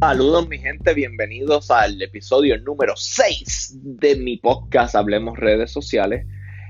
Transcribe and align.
Saludos 0.00 0.48
mi 0.48 0.58
gente, 0.58 0.94
bienvenidos 0.94 1.72
al 1.72 2.00
episodio 2.00 2.56
número 2.60 2.94
6 2.94 3.78
de 3.82 4.14
mi 4.14 4.36
podcast 4.36 4.94
Hablemos 4.94 5.36
redes 5.36 5.72
sociales, 5.72 6.24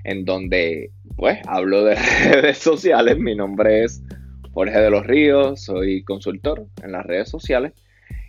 en 0.05 0.25
donde 0.25 0.93
pues 1.15 1.39
hablo 1.47 1.85
de 1.85 1.95
redes 2.33 2.57
sociales. 2.57 3.19
Mi 3.19 3.35
nombre 3.35 3.85
es 3.85 4.03
Jorge 4.55 4.81
de 4.81 4.91
los 4.91 5.07
Ríos, 5.07 5.63
soy 5.63 6.03
consultor 6.05 6.69
en 6.83 6.93
las 6.93 7.05
redes 7.05 7.29
sociales 7.29 7.75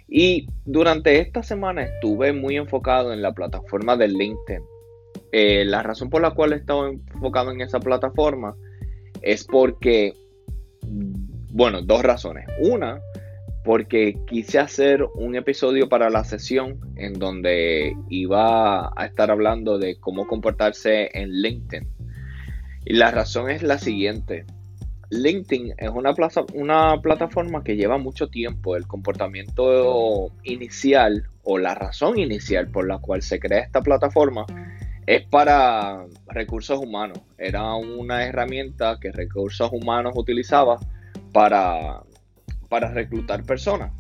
y 0.06 0.48
durante 0.66 1.20
esta 1.22 1.44
semana 1.44 1.84
estuve 1.84 2.34
muy 2.34 2.58
enfocado 2.58 3.14
en 3.14 3.22
la 3.22 3.32
plataforma 3.32 3.96
de 3.96 4.10
LinkedIn. 4.10 4.64
Eh, 5.32 5.64
la 5.64 5.82
razón 5.82 6.10
por 6.10 6.22
la 6.22 6.32
cual 6.32 6.52
he 6.52 6.58
estado 6.58 6.88
enfocado 6.88 7.52
en 7.52 7.62
esa 7.62 7.80
plataforma 7.80 8.54
es 9.22 9.46
porque, 9.46 10.12
bueno, 10.82 11.82
dos 11.84 12.02
razones. 12.02 12.46
Una, 12.60 13.00
porque 13.70 14.18
quise 14.26 14.58
hacer 14.58 15.04
un 15.14 15.36
episodio 15.36 15.90
para 15.90 16.10
la 16.10 16.24
sesión 16.24 16.80
en 16.96 17.14
donde 17.14 17.96
iba 18.10 18.92
a 19.00 19.06
estar 19.06 19.30
hablando 19.30 19.78
de 19.78 20.00
cómo 20.00 20.26
comportarse 20.26 21.12
en 21.14 21.30
LinkedIn. 21.30 21.88
Y 22.86 22.94
la 22.94 23.12
razón 23.12 23.52
es 23.52 23.62
la 23.62 23.78
siguiente. 23.78 24.48
LinkedIn 25.12 25.76
es 25.78 25.92
una, 25.92 26.16
una 26.56 27.00
plataforma 27.00 27.64
que 27.64 27.76
lleva 27.76 28.00
mucho 28.00 28.28
tiempo. 28.30 28.76
El 28.76 28.88
comportamiento 28.88 30.32
inicial 30.42 31.28
o 31.44 31.60
la 31.60 31.76
razón 31.76 32.18
inicial 32.18 32.70
por 32.70 32.88
la 32.88 32.98
cual 32.98 33.22
se 33.22 33.40
crea 33.40 33.60
esta 33.60 33.82
plataforma 33.82 34.48
es 35.06 35.28
para 35.28 36.08
recursos 36.26 36.80
humanos. 36.80 37.20
Era 37.38 37.76
una 37.76 38.26
herramienta 38.26 38.98
que 39.00 39.12
recursos 39.12 39.70
humanos 39.72 40.14
utilizaba 40.16 40.80
para 41.32 42.02
para 42.70 42.92
reclutar 42.92 43.44
personas. 43.44 43.92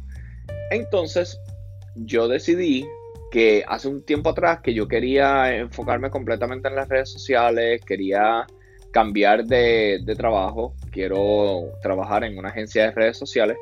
Entonces, 0.72 1.40
yo 1.96 2.28
decidí 2.28 2.88
que 3.32 3.64
hace 3.68 3.88
un 3.88 4.04
tiempo 4.04 4.30
atrás 4.30 4.60
que 4.62 4.74
yo 4.74 4.88
quería 4.88 5.56
enfocarme 5.56 6.10
completamente 6.10 6.68
en 6.68 6.76
las 6.76 6.88
redes 6.88 7.12
sociales, 7.12 7.82
quería 7.86 8.48
cambiar 8.92 9.46
de, 9.46 10.04
trabajo, 10.18 10.74
quiero 10.92 11.72
trabajar 11.82 12.24
en 12.24 12.38
una 12.38 12.50
agencia 12.50 12.86
de 12.86 12.92
redes 12.92 13.18
sociales. 13.18 13.58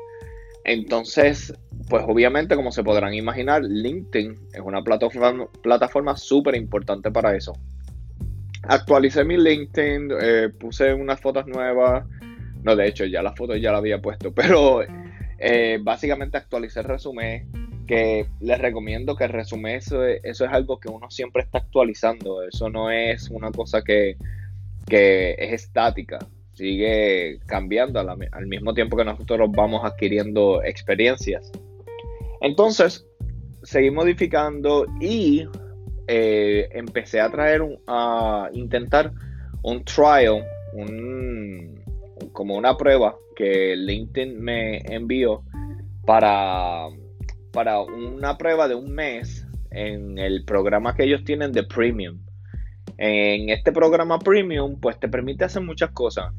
Entonces, 0.64 1.54
pues 1.88 2.04
obviamente, 2.06 2.56
como 2.56 2.72
se 2.72 2.82
podrán 2.82 3.14
imaginar, 3.14 3.62
LinkedIn 3.62 4.48
es 4.52 4.60
una 4.60 4.82
plataforma, 4.82 5.46
plataforma 5.62 6.16
súper 6.16 6.54
importante 6.56 7.10
para 7.10 7.34
eso. 7.34 7.52
Actualicé 8.62 9.24
mi 9.24 9.36
LinkedIn, 9.36 10.10
eh, 10.20 10.48
puse 10.58 10.92
unas 10.92 11.20
fotos 11.20 11.46
nuevas, 11.46 12.04
no, 12.62 12.76
de 12.76 12.88
hecho, 12.88 13.04
ya 13.04 13.22
las 13.22 13.36
fotos 13.36 13.60
ya 13.60 13.72
la 13.72 13.78
había 13.78 14.00
puesto, 14.00 14.32
pero 14.34 14.82
eh, 15.38 15.78
básicamente 15.82 16.36
actualicé 16.36 16.80
el 16.80 16.86
resumen, 16.86 17.68
que 17.86 18.26
les 18.40 18.58
recomiendo 18.58 19.16
que 19.16 19.24
el 19.24 19.30
resumen, 19.30 19.76
eso, 19.76 20.04
es 20.04 20.40
algo 20.42 20.78
que 20.78 20.88
uno 20.88 21.10
siempre 21.10 21.42
está 21.42 21.58
actualizando, 21.58 22.42
eso 22.42 22.68
no 22.68 22.90
es 22.90 23.30
una 23.30 23.50
cosa 23.50 23.82
que, 23.82 24.16
es 24.90 25.52
estática, 25.52 26.18
sigue 26.52 27.40
cambiando 27.46 27.98
al, 27.98 28.46
mismo 28.46 28.74
tiempo 28.74 28.96
que 28.96 29.04
nosotros 29.04 29.50
vamos 29.50 29.84
adquiriendo 29.84 30.62
experiencias. 30.62 31.50
Entonces, 32.40 33.06
seguí 33.62 33.90
modificando 33.90 34.86
y 35.00 35.46
eh, 36.06 36.68
empecé 36.72 37.20
a 37.20 37.30
traer, 37.30 37.62
a 37.86 38.50
intentar 38.52 39.12
un 39.62 39.84
trial, 39.84 40.44
un, 40.74 41.77
como 42.38 42.54
una 42.54 42.76
prueba 42.76 43.16
que 43.34 43.74
LinkedIn 43.74 44.40
me 44.40 44.78
envió 44.94 45.42
para, 46.06 46.86
para 47.52 47.80
una 47.80 48.38
prueba 48.38 48.68
de 48.68 48.76
un 48.76 48.94
mes 48.94 49.44
en 49.72 50.18
el 50.18 50.44
programa 50.44 50.94
que 50.94 51.02
ellos 51.02 51.24
tienen 51.24 51.50
de 51.50 51.64
Premium. 51.64 52.20
En 52.96 53.48
este 53.48 53.72
programa 53.72 54.20
Premium, 54.20 54.78
pues 54.78 55.00
te 55.00 55.08
permite 55.08 55.46
hacer 55.46 55.62
muchas 55.62 55.90
cosas. 55.90 56.32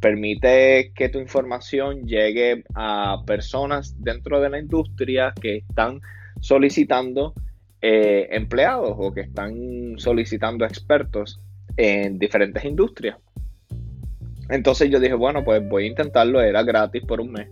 Permite 0.00 0.90
que 0.92 1.08
tu 1.08 1.20
información 1.20 2.02
llegue 2.04 2.64
a 2.74 3.18
personas 3.24 3.94
dentro 4.02 4.40
de 4.40 4.50
la 4.50 4.58
industria 4.58 5.32
que 5.40 5.58
están 5.58 6.00
solicitando 6.40 7.32
eh, 7.80 8.26
empleados 8.32 8.96
o 8.98 9.12
que 9.12 9.20
están 9.20 9.54
solicitando 9.98 10.64
expertos 10.64 11.38
en 11.76 12.18
diferentes 12.18 12.64
industrias. 12.64 13.18
Entonces 14.48 14.90
yo 14.90 15.00
dije, 15.00 15.14
bueno, 15.14 15.44
pues 15.44 15.66
voy 15.68 15.84
a 15.84 15.88
intentarlo, 15.88 16.40
era 16.40 16.62
gratis 16.62 17.02
por 17.04 17.20
un 17.20 17.32
mes, 17.32 17.48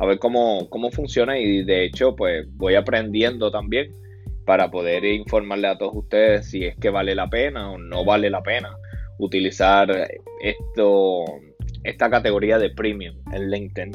a 0.00 0.06
ver 0.06 0.18
cómo, 0.18 0.68
cómo 0.70 0.90
funciona 0.90 1.38
y 1.38 1.64
de 1.64 1.84
hecho 1.84 2.16
pues 2.16 2.46
voy 2.56 2.74
aprendiendo 2.74 3.50
también 3.50 3.92
para 4.44 4.70
poder 4.70 5.04
informarle 5.04 5.68
a 5.68 5.78
todos 5.78 5.94
ustedes 5.94 6.50
si 6.50 6.64
es 6.64 6.76
que 6.76 6.90
vale 6.90 7.14
la 7.14 7.30
pena 7.30 7.70
o 7.70 7.78
no 7.78 8.04
vale 8.04 8.30
la 8.30 8.42
pena 8.42 8.76
utilizar 9.18 10.08
esto, 10.42 11.24
esta 11.84 12.10
categoría 12.10 12.58
de 12.58 12.70
premium 12.70 13.16
en 13.32 13.50
LinkedIn. 13.50 13.92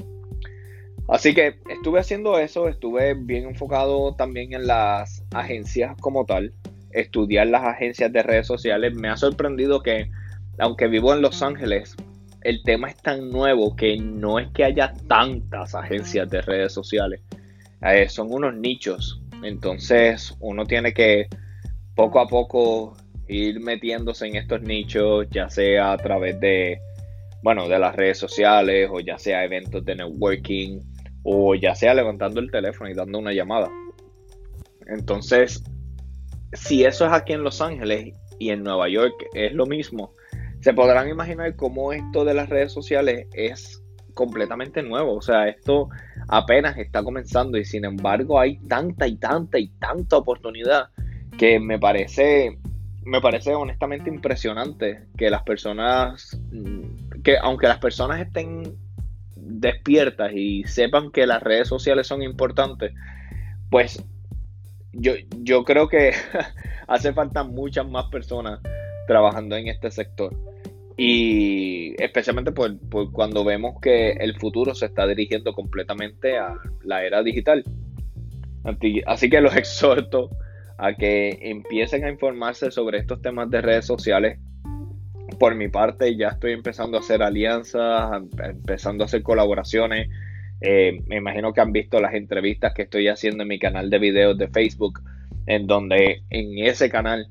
Así 1.09 1.33
que 1.33 1.55
estuve 1.69 1.99
haciendo 1.99 2.37
eso, 2.37 2.67
estuve 2.67 3.15
bien 3.15 3.45
enfocado 3.45 4.15
también 4.15 4.53
en 4.53 4.67
las 4.67 5.23
agencias 5.33 5.95
como 5.99 6.25
tal, 6.25 6.53
estudiar 6.91 7.47
las 7.47 7.63
agencias 7.63 8.13
de 8.13 8.21
redes 8.21 8.45
sociales. 8.45 8.93
Me 8.93 9.09
ha 9.09 9.17
sorprendido 9.17 9.81
que, 9.81 10.09
aunque 10.59 10.87
vivo 10.87 11.13
en 11.13 11.21
Los 11.21 11.41
Ángeles, 11.41 11.95
el 12.41 12.63
tema 12.63 12.89
es 12.89 12.97
tan 12.97 13.29
nuevo 13.29 13.75
que 13.75 13.97
no 13.97 14.39
es 14.39 14.49
que 14.51 14.63
haya 14.63 14.93
tantas 15.07 15.75
agencias 15.75 16.29
de 16.29 16.41
redes 16.41 16.73
sociales. 16.73 17.21
Eh, 17.81 18.07
son 18.09 18.31
unos 18.31 18.55
nichos. 18.55 19.21
Entonces 19.43 20.35
uno 20.39 20.65
tiene 20.65 20.93
que 20.93 21.27
poco 21.95 22.19
a 22.19 22.27
poco 22.27 22.97
ir 23.27 23.59
metiéndose 23.59 24.27
en 24.27 24.35
estos 24.35 24.61
nichos, 24.61 25.27
ya 25.29 25.49
sea 25.49 25.93
a 25.93 25.97
través 25.97 26.39
de, 26.39 26.79
bueno, 27.43 27.67
de 27.67 27.79
las 27.79 27.95
redes 27.95 28.17
sociales 28.17 28.89
o 28.91 28.99
ya 28.99 29.17
sea 29.17 29.43
eventos 29.43 29.85
de 29.85 29.95
networking 29.95 30.79
o 31.23 31.55
ya 31.55 31.75
sea 31.75 31.93
levantando 31.93 32.39
el 32.39 32.51
teléfono 32.51 32.89
y 32.89 32.93
dando 32.93 33.19
una 33.19 33.33
llamada. 33.33 33.69
Entonces, 34.87 35.63
si 36.53 36.83
eso 36.83 37.05
es 37.05 37.11
aquí 37.11 37.33
en 37.33 37.43
Los 37.43 37.61
Ángeles 37.61 38.13
y 38.39 38.49
en 38.49 38.63
Nueva 38.63 38.89
York 38.89 39.13
es 39.33 39.53
lo 39.53 39.65
mismo, 39.65 40.13
se 40.61 40.73
podrán 40.73 41.09
imaginar 41.09 41.55
cómo 41.55 41.93
esto 41.93 42.25
de 42.25 42.33
las 42.33 42.49
redes 42.49 42.71
sociales 42.71 43.27
es 43.33 43.81
completamente 44.13 44.83
nuevo. 44.83 45.15
O 45.15 45.21
sea, 45.21 45.47
esto 45.47 45.89
apenas 46.27 46.77
está 46.77 47.03
comenzando 47.03 47.57
y 47.57 47.63
sin 47.63 47.85
embargo 47.85 48.39
hay 48.39 48.57
tanta 48.67 49.07
y 49.07 49.15
tanta 49.15 49.57
y 49.59 49.69
tanta 49.79 50.17
oportunidad 50.17 50.89
que 51.37 51.59
me 51.59 51.79
parece, 51.79 52.57
me 53.05 53.21
parece 53.21 53.55
honestamente 53.55 54.09
impresionante 54.09 55.05
que 55.17 55.29
las 55.29 55.43
personas, 55.43 56.37
mm, 56.51 57.21
que 57.23 57.37
aunque 57.37 57.67
las 57.67 57.79
personas 57.79 58.19
estén 58.19 58.75
despiertas 59.37 60.33
y 60.33 60.63
sepan 60.65 61.11
que 61.11 61.25
las 61.25 61.41
redes 61.41 61.69
sociales 61.69 62.05
son 62.05 62.21
importantes, 62.21 62.93
pues 63.69 64.03
yo, 64.91 65.13
yo 65.37 65.63
creo 65.63 65.87
que 65.87 66.11
hace 66.87 67.13
falta 67.13 67.43
muchas 67.45 67.87
más 67.87 68.07
personas 68.07 68.59
trabajando 69.07 69.55
en 69.55 69.69
este 69.69 69.91
sector. 69.91 70.48
Y 71.01 71.95
especialmente 71.97 72.51
por, 72.51 72.77
cuando 73.13 73.45
vemos 73.45 73.79
que 73.81 74.11
el 74.11 74.37
futuro 74.37 74.75
se 74.75 74.87
está 74.87 75.07
dirigiendo 75.07 75.53
completamente 75.53 76.37
a 76.37 76.55
la 76.83 77.05
era 77.05 77.23
digital. 77.23 77.63
Así 79.05 79.29
que 79.29 79.39
los 79.39 79.55
exhorto 79.55 80.29
a 80.77 80.95
que 80.95 81.39
empiecen 81.41 82.03
a 82.03 82.09
informarse 82.09 82.69
sobre 82.69 82.97
estos 82.97 83.21
temas 83.21 83.49
de 83.49 83.61
redes 83.61 83.85
sociales. 83.85 84.39
Por 85.39 85.55
mi 85.55 85.69
parte, 85.69 86.17
ya 86.17 86.29
estoy 86.29 86.51
empezando 86.51 86.97
a 86.97 86.99
hacer 86.99 87.23
alianzas, 87.23 88.21
empezando 88.43 89.05
a 89.05 89.07
hacer 89.07 89.23
colaboraciones. 89.23 90.09
Eh, 90.59 90.99
me 91.07 91.15
imagino 91.15 91.53
que 91.53 91.61
han 91.61 91.71
visto 91.71 92.01
las 92.01 92.13
entrevistas 92.13 92.73
que 92.73 92.81
estoy 92.81 93.07
haciendo 93.07 93.43
en 93.43 93.47
mi 93.47 93.57
canal 93.57 93.89
de 93.89 93.99
videos 93.99 94.37
de 94.37 94.49
Facebook, 94.49 94.99
en 95.45 95.65
donde 95.65 96.23
en 96.29 96.57
ese 96.57 96.89
canal 96.89 97.29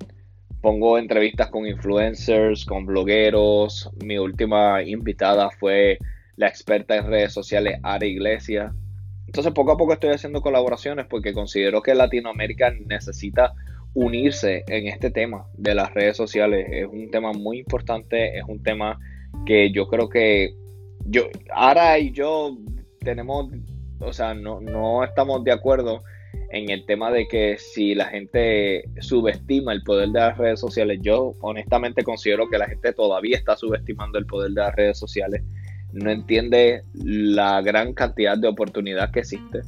pongo 0.60 0.98
entrevistas 0.98 1.48
con 1.48 1.66
influencers, 1.66 2.64
con 2.64 2.86
blogueros. 2.86 3.90
Mi 4.04 4.18
última 4.18 4.82
invitada 4.82 5.50
fue 5.50 5.98
la 6.36 6.48
experta 6.48 6.96
en 6.96 7.06
redes 7.06 7.32
sociales, 7.32 7.78
Ari 7.82 8.08
Iglesias. 8.08 8.72
Entonces 9.26 9.52
poco 9.52 9.72
a 9.72 9.76
poco 9.76 9.92
estoy 9.92 10.10
haciendo 10.10 10.40
colaboraciones 10.40 11.06
porque 11.06 11.32
considero 11.32 11.82
que 11.82 11.94
Latinoamérica 11.94 12.72
necesita 12.86 13.52
unirse 13.94 14.64
en 14.68 14.86
este 14.86 15.10
tema 15.10 15.46
de 15.54 15.74
las 15.74 15.92
redes 15.92 16.16
sociales. 16.16 16.66
Es 16.70 16.86
un 16.86 17.10
tema 17.10 17.32
muy 17.32 17.58
importante, 17.58 18.38
es 18.38 18.44
un 18.46 18.62
tema 18.62 18.98
que 19.44 19.70
yo 19.70 19.86
creo 19.88 20.08
que 20.08 20.54
yo, 21.04 21.28
Ara 21.54 21.98
y 21.98 22.12
yo 22.12 22.56
tenemos, 23.00 23.50
o 24.00 24.12
sea, 24.12 24.34
no, 24.34 24.60
no 24.60 25.04
estamos 25.04 25.44
de 25.44 25.52
acuerdo 25.52 26.02
en 26.50 26.70
el 26.70 26.86
tema 26.86 27.10
de 27.10 27.28
que 27.28 27.58
si 27.58 27.94
la 27.94 28.06
gente 28.06 28.84
subestima 29.00 29.72
el 29.72 29.82
poder 29.82 30.08
de 30.08 30.20
las 30.20 30.38
redes 30.38 30.60
sociales, 30.60 30.98
yo 31.02 31.34
honestamente 31.40 32.02
considero 32.02 32.48
que 32.48 32.58
la 32.58 32.66
gente 32.66 32.92
todavía 32.92 33.36
está 33.36 33.56
subestimando 33.56 34.18
el 34.18 34.26
poder 34.26 34.50
de 34.50 34.62
las 34.62 34.74
redes 34.74 34.98
sociales, 34.98 35.42
no 35.92 36.10
entiende 36.10 36.82
la 36.94 37.60
gran 37.62 37.92
cantidad 37.94 38.36
de 38.38 38.48
oportunidad 38.48 39.10
que 39.10 39.20
existe. 39.20 39.60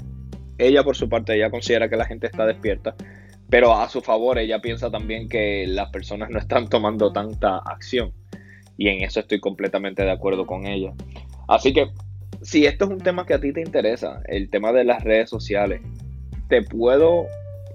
ella 0.58 0.84
por 0.84 0.96
su 0.96 1.08
parte, 1.08 1.34
ella 1.34 1.50
considera 1.50 1.88
que 1.88 1.96
la 1.96 2.04
gente 2.04 2.26
está 2.26 2.46
despierta, 2.46 2.94
pero 3.48 3.74
a 3.74 3.88
su 3.88 4.00
favor 4.00 4.38
ella 4.38 4.60
piensa 4.60 4.90
también 4.90 5.28
que 5.28 5.66
las 5.66 5.90
personas 5.90 6.30
no 6.30 6.38
están 6.38 6.68
tomando 6.68 7.12
tanta 7.12 7.58
acción. 7.58 8.12
Y 8.76 8.88
en 8.88 9.02
eso 9.02 9.20
estoy 9.20 9.40
completamente 9.40 10.02
de 10.02 10.10
acuerdo 10.10 10.46
con 10.46 10.66
ella. 10.66 10.92
Así 11.48 11.72
que 11.72 11.88
si 12.42 12.64
esto 12.64 12.84
es 12.84 12.90
un 12.90 13.00
tema 13.00 13.26
que 13.26 13.34
a 13.34 13.40
ti 13.40 13.52
te 13.52 13.60
interesa, 13.60 14.22
el 14.26 14.48
tema 14.48 14.72
de 14.72 14.84
las 14.84 15.04
redes 15.04 15.28
sociales, 15.28 15.82
te 16.50 16.62
puedo 16.62 17.26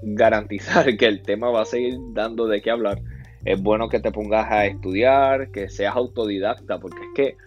garantizar 0.04 0.96
que 0.98 1.08
el 1.08 1.24
tema 1.24 1.50
va 1.50 1.64
a 1.64 1.66
seguir 1.66 1.96
dando 2.14 2.46
de 2.46 2.62
qué 2.62 2.70
hablar. 2.70 3.02
Es 3.44 3.62
bueno 3.62 3.90
que 3.90 4.00
te 4.00 4.12
pongas 4.12 4.52
a 4.52 4.66
estudiar, 4.68 5.50
que 5.52 5.70
seas 5.70 5.96
autodidacta, 5.96 6.80
porque 6.80 7.00
es 7.00 7.10
que 7.16 7.38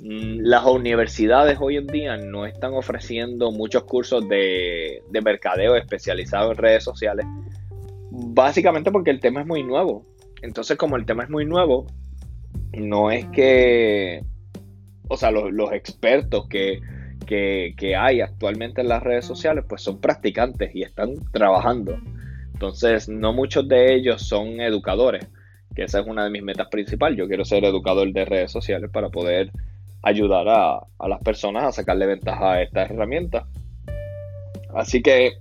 mm, 0.00 0.40
las 0.40 0.64
universidades 0.64 1.58
hoy 1.60 1.76
en 1.76 1.86
día 1.86 2.16
no 2.16 2.46
están 2.46 2.74
ofreciendo 2.74 3.52
muchos 3.52 3.84
cursos 3.84 4.28
de, 4.28 5.02
de 5.08 5.20
mercadeo 5.20 5.76
especializado 5.76 6.50
en 6.50 6.56
redes 6.56 6.82
sociales, 6.82 7.26
básicamente 8.10 8.90
porque 8.90 9.10
el 9.10 9.20
tema 9.20 9.42
es 9.42 9.46
muy 9.46 9.62
nuevo. 9.62 10.04
Entonces, 10.42 10.76
como 10.76 10.96
el 10.96 11.06
tema 11.06 11.22
es 11.22 11.30
muy 11.30 11.44
nuevo, 11.44 11.86
no 12.72 13.10
es 13.10 13.26
que, 13.26 14.24
o 15.08 15.16
sea, 15.16 15.30
los, 15.30 15.72
expertos 15.72 16.48
que, 16.48 16.80
que, 17.76 17.96
hay 17.96 18.20
actualmente 18.20 18.80
en 18.80 18.88
las 18.88 19.02
redes 19.02 19.24
sociales, 19.24 19.64
pues 19.68 19.82
son 19.82 20.00
practicantes 20.00 20.74
y 20.74 20.82
están 20.82 21.14
trabajando. 21.32 21.98
Entonces, 22.52 23.08
no 23.08 23.32
muchos 23.32 23.66
de 23.68 23.94
ellos 23.94 24.22
son 24.22 24.60
educadores, 24.60 25.26
que 25.74 25.84
esa 25.84 26.00
es 26.00 26.06
una 26.06 26.24
de 26.24 26.30
mis 26.30 26.42
metas 26.42 26.68
principales. 26.68 27.18
Yo 27.18 27.26
quiero 27.26 27.44
ser 27.44 27.64
educador 27.64 28.12
de 28.12 28.24
redes 28.24 28.52
sociales 28.52 28.90
para 28.92 29.08
poder 29.08 29.50
ayudar 30.02 30.48
a, 30.48 30.86
a 30.98 31.08
las 31.08 31.20
personas 31.20 31.64
a 31.64 31.72
sacarle 31.72 32.06
ventaja 32.06 32.52
a 32.52 32.62
estas 32.62 32.90
herramientas. 32.90 33.44
Así 34.74 35.02
que, 35.02 35.32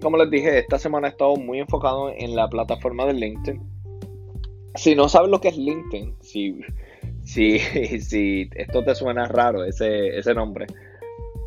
como 0.00 0.16
les 0.16 0.30
dije, 0.30 0.58
esta 0.58 0.78
semana 0.78 1.08
he 1.08 1.10
estado 1.10 1.36
muy 1.36 1.60
enfocado 1.60 2.12
en 2.16 2.34
la 2.34 2.48
plataforma 2.48 3.06
de 3.06 3.14
LinkedIn 3.14 3.76
si 4.76 4.94
no 4.94 5.08
sabes 5.08 5.30
lo 5.30 5.40
que 5.40 5.48
es 5.48 5.56
LinkedIn, 5.56 6.14
si, 6.20 6.60
si, 7.24 7.58
si 8.00 8.48
esto 8.54 8.84
te 8.84 8.94
suena 8.94 9.26
raro, 9.26 9.64
ese, 9.64 10.16
ese 10.16 10.34
nombre, 10.34 10.66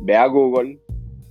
ve 0.02 0.16
a 0.16 0.26
Google, 0.26 0.78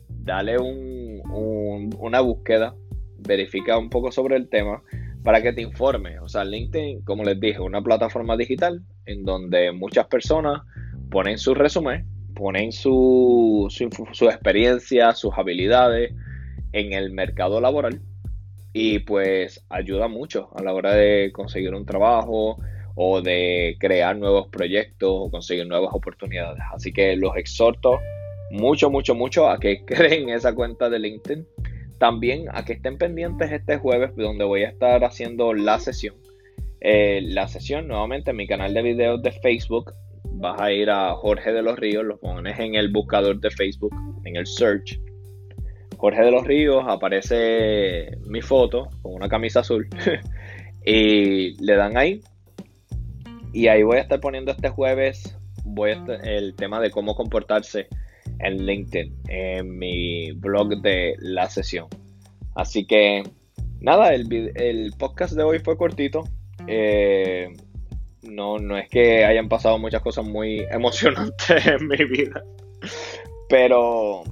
dale 0.09 0.57
un, 0.57 1.89
una 1.97 2.21
búsqueda, 2.21 2.75
verifica 3.17 3.77
un 3.77 3.89
poco 3.89 4.11
sobre 4.11 4.35
el 4.35 4.49
tema 4.49 4.81
para 5.23 5.41
que 5.41 5.53
te 5.53 5.61
informe. 5.61 6.19
O 6.19 6.29
sea, 6.29 6.43
LinkedIn, 6.43 7.01
como 7.01 7.23
les 7.23 7.39
dije, 7.39 7.59
una 7.59 7.81
plataforma 7.81 8.37
digital 8.37 8.81
en 9.05 9.23
donde 9.23 9.71
muchas 9.71 10.07
personas 10.07 10.61
ponen 11.09 11.37
su 11.37 11.53
resumen, 11.53 12.05
ponen 12.35 12.71
su, 12.71 13.67
su, 13.69 13.89
su 14.13 14.25
experiencia, 14.25 15.13
sus 15.13 15.31
habilidades 15.35 16.13
en 16.71 16.93
el 16.93 17.11
mercado 17.11 17.59
laboral 17.59 18.01
y 18.71 18.99
pues 18.99 19.65
ayuda 19.69 20.07
mucho 20.07 20.49
a 20.55 20.61
la 20.61 20.73
hora 20.73 20.93
de 20.93 21.31
conseguir 21.33 21.73
un 21.73 21.85
trabajo 21.85 22.57
o 22.95 23.21
de 23.21 23.77
crear 23.79 24.17
nuevos 24.17 24.47
proyectos 24.49 25.09
o 25.11 25.31
conseguir 25.31 25.65
nuevas 25.67 25.89
oportunidades. 25.93 26.61
Así 26.71 26.91
que 26.91 27.15
los 27.15 27.35
exhorto 27.35 27.99
mucho, 28.51 28.89
mucho, 28.89 29.15
mucho 29.15 29.49
a 29.49 29.59
que 29.59 29.85
creen 29.85 30.29
esa 30.29 30.53
cuenta 30.53 30.89
de 30.89 30.99
LinkedIn. 30.99 31.47
También 31.99 32.45
a 32.53 32.63
que 32.63 32.73
estén 32.73 32.97
pendientes 32.97 33.51
este 33.51 33.77
jueves 33.77 34.15
donde 34.15 34.45
voy 34.45 34.63
a 34.63 34.69
estar 34.69 35.03
haciendo 35.03 35.53
la 35.53 35.79
sesión. 35.79 36.15
Eh, 36.81 37.19
la 37.23 37.47
sesión 37.49 37.87
nuevamente 37.89 38.31
en 38.31 38.37
mi 38.37 38.47
canal 38.47 38.73
de 38.73 38.81
videos 38.81 39.21
de 39.21 39.31
Facebook. 39.31 39.93
Vas 40.23 40.61
a 40.61 40.71
ir 40.71 40.89
a 40.89 41.13
Jorge 41.15 41.51
de 41.51 41.61
los 41.61 41.77
Ríos, 41.77 42.05
lo 42.05 42.17
pones 42.17 42.57
en 42.59 42.75
el 42.75 42.89
buscador 42.89 43.39
de 43.41 43.49
Facebook, 43.51 43.93
en 44.23 44.37
el 44.37 44.47
search 44.47 44.99
Jorge 45.99 46.21
de 46.23 46.31
los 46.31 46.47
Ríos, 46.47 46.85
aparece 46.87 48.17
mi 48.25 48.41
foto 48.41 48.87
con 49.01 49.15
una 49.15 49.27
camisa 49.27 49.59
azul 49.59 49.85
y 50.85 51.61
le 51.61 51.75
dan 51.75 51.97
ahí. 51.97 52.21
Y 53.51 53.67
ahí 53.67 53.83
voy 53.83 53.97
a 53.97 54.01
estar 54.01 54.21
poniendo 54.21 54.51
este 54.51 54.69
jueves 54.69 55.37
el 56.23 56.55
tema 56.55 56.79
de 56.79 56.89
cómo 56.89 57.15
comportarse 57.15 57.87
en 58.39 58.65
LinkedIn, 58.65 59.15
en 59.27 59.77
mi 59.77 60.31
blog 60.31 60.81
de 60.81 61.15
la 61.19 61.49
sesión. 61.49 61.87
Así 62.55 62.85
que 62.85 63.23
nada, 63.79 64.13
el, 64.13 64.93
podcast 64.97 65.33
de 65.33 65.43
hoy 65.43 65.59
fue 65.59 65.77
cortito. 65.77 66.23
Eh, 66.67 67.49
no, 68.23 68.57
no 68.57 68.77
es 68.77 68.89
que 68.89 69.25
hayan 69.25 69.49
pasado 69.49 69.77
muchas 69.77 70.01
cosas 70.01 70.25
muy 70.25 70.65
emocionantes 70.71 71.65
en 71.65 71.87
mi 71.87 72.03
vida. 72.05 72.43
Pero 73.49 74.23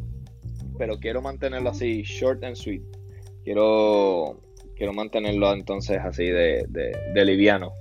pero 0.77 0.99
quiero 0.99 1.21
mantenerlo 1.21 1.69
así, 1.69 2.03
short 2.03 2.43
and 2.43 2.55
sweet. 2.55 2.83
Quiero, 3.43 4.39
quiero 4.75 4.93
mantenerlo 4.93 5.51
entonces 5.53 5.99
así 6.03 6.25
de, 6.25 6.65
de, 6.69 7.25
liviano 7.25 7.73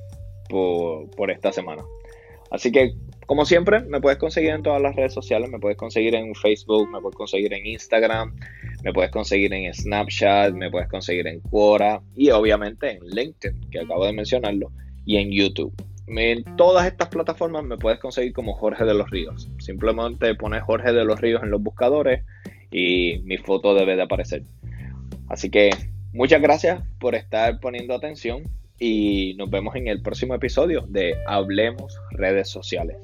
por, 0.49 1.11
por, 1.11 1.31
esta 1.31 1.53
semana. 1.53 1.85
Así 2.51 2.73
que, 2.73 2.95
como 3.27 3.45
siempre, 3.45 3.81
me 3.81 4.01
puedes 4.01 4.19
conseguir 4.19 4.51
en 4.51 4.63
todas 4.63 4.81
las 4.81 4.95
redes 4.95 5.13
sociales. 5.13 5.51
Me 5.51 5.59
puedes 5.59 5.77
conseguir 5.77 6.15
en 6.15 6.35
Facebook, 6.35 6.89
me 6.91 7.01
puedes 7.01 7.17
conseguir 7.17 7.53
en 7.53 7.67
Instagram, 7.67 8.37
me 8.85 8.93
puedes 8.93 9.11
conseguir 9.11 9.53
en 9.53 9.73
Snapchat, 9.75 10.55
me 10.55 10.71
puedes 10.71 10.89
conseguir 10.89 11.27
en 11.27 11.41
Quora 11.41 12.01
y 12.15 12.31
obviamente 12.31 12.93
en 12.93 13.05
LinkedIn, 13.05 13.71
que 13.71 13.81
acabo 13.81 14.07
de 14.07 14.13
mencionarlo, 14.13 14.71
y 15.05 15.17
en 15.17 15.33
YouTube. 15.33 15.75
En 16.07 16.45
todas 16.57 16.87
estas 16.87 17.09
plataformas 17.09 17.65
me 17.65 17.79
puedes 17.79 17.99
conseguir 17.99 18.33
como 18.33 18.55
Jorge 18.55 18.85
de 18.85 18.95
los 18.95 19.11
Ríos. 19.11 19.49
Simplemente 19.59 20.33
pones 20.37 20.63
Jorge 20.63 20.93
de 20.93 21.05
los 21.05 21.21
Ríos 21.21 21.43
en 21.43 21.51
los 21.51 21.61
buscadores 21.61 22.25
y 22.71 23.19
mi 23.25 23.39
foto 23.39 23.75
debe 23.75 23.97
de 23.97 24.03
aparecer. 24.03 24.45
Así 25.29 25.51
que 25.51 25.71
muchas 26.13 26.41
gracias 26.41 26.81
por 27.01 27.17
estar 27.17 27.59
poniendo 27.59 27.95
atención 27.95 28.45
y 28.79 29.35
nos 29.35 29.51
vemos 29.51 29.75
en 29.77 29.89
el 29.89 30.03
próximo 30.03 30.35
episodio 30.35 30.85
de 30.89 31.15
Hablemos 31.27 31.99
redes 32.13 32.49
sociales. 32.49 32.97